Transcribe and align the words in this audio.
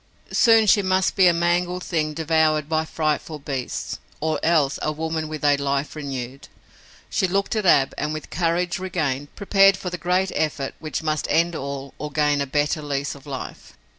Soon 0.31 0.65
she 0.65 0.81
must 0.81 1.15
be 1.15 1.27
a 1.27 1.31
mangled 1.31 1.83
thing 1.83 2.15
devoured 2.15 2.67
by 2.67 2.85
frightful 2.85 3.37
beasts, 3.37 3.99
or 4.19 4.39
else 4.41 4.79
a 4.81 4.91
woman 4.91 5.27
with 5.27 5.45
a 5.45 5.57
life 5.57 5.95
renewed. 5.95 6.47
She 7.07 7.27
looked 7.27 7.55
at 7.55 7.67
Ab, 7.67 7.93
and, 7.99 8.11
with 8.11 8.31
courage 8.31 8.79
regained, 8.79 9.35
prepared 9.35 9.77
for 9.77 9.91
the 9.91 9.99
great 9.99 10.31
effort 10.33 10.73
which 10.79 11.03
must 11.03 11.27
end 11.29 11.55
all 11.55 11.93
or 11.99 12.09
gain 12.11 12.41
a 12.41 12.47
better 12.47 12.81
lease 12.81 13.13
of 13.13 13.27
life. 13.27 13.77